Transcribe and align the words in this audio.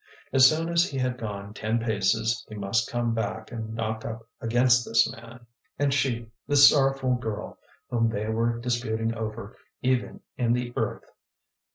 As 0.33 0.49
soon 0.49 0.67
as 0.69 0.89
he 0.89 0.97
had 0.97 1.19
gone 1.19 1.53
ten 1.53 1.77
paces 1.77 2.43
he 2.49 2.55
must 2.55 2.89
come 2.89 3.13
back 3.13 3.51
and 3.51 3.75
knock 3.75 4.03
up 4.03 4.27
against 4.39 4.83
this 4.83 5.07
man. 5.11 5.45
And 5.77 5.93
she, 5.93 6.31
this 6.47 6.67
sorrowful 6.69 7.13
girl 7.13 7.59
whom 7.87 8.09
they 8.09 8.25
were 8.27 8.57
disputing 8.57 9.13
over 9.13 9.55
even 9.83 10.21
in 10.37 10.53
the 10.53 10.73
earth! 10.75 11.05